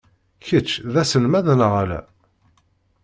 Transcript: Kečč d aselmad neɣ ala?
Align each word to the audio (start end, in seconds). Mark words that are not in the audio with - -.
Kečč 0.45 0.71
d 0.93 0.93
aselmad 1.01 1.45
neɣ 1.59 1.73
ala? 1.81 1.99